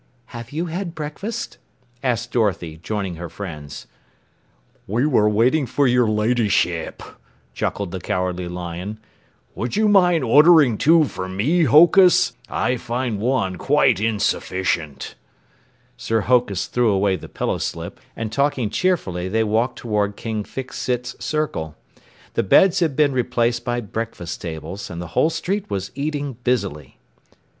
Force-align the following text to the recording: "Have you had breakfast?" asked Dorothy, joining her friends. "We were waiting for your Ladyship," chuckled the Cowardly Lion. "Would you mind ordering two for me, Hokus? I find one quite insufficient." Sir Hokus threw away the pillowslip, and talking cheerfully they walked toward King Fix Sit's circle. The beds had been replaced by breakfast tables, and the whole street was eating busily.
"Have 0.33 0.51
you 0.51 0.65
had 0.65 0.95
breakfast?" 0.95 1.59
asked 2.01 2.31
Dorothy, 2.31 2.77
joining 2.81 3.17
her 3.17 3.29
friends. 3.29 3.85
"We 4.87 5.05
were 5.05 5.29
waiting 5.29 5.67
for 5.67 5.85
your 5.87 6.07
Ladyship," 6.09 7.03
chuckled 7.53 7.91
the 7.91 7.99
Cowardly 8.01 8.47
Lion. 8.47 8.99
"Would 9.53 9.75
you 9.75 9.87
mind 9.87 10.23
ordering 10.23 10.79
two 10.79 11.03
for 11.03 11.29
me, 11.29 11.65
Hokus? 11.65 12.33
I 12.49 12.77
find 12.77 13.19
one 13.19 13.57
quite 13.57 13.99
insufficient." 13.99 15.13
Sir 15.97 16.21
Hokus 16.21 16.65
threw 16.65 16.89
away 16.89 17.15
the 17.15 17.29
pillowslip, 17.29 17.99
and 18.15 18.31
talking 18.31 18.71
cheerfully 18.71 19.27
they 19.29 19.43
walked 19.43 19.77
toward 19.77 20.15
King 20.15 20.43
Fix 20.43 20.79
Sit's 20.79 21.15
circle. 21.23 21.75
The 22.33 22.41
beds 22.41 22.79
had 22.79 22.95
been 22.95 23.11
replaced 23.11 23.63
by 23.63 23.81
breakfast 23.81 24.41
tables, 24.41 24.89
and 24.89 24.99
the 24.99 25.09
whole 25.13 25.29
street 25.29 25.69
was 25.69 25.91
eating 25.93 26.37
busily. 26.43 26.97